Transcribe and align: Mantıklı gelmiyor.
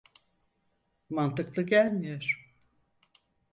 Mantıklı 1.09 1.61
gelmiyor. 1.61 2.53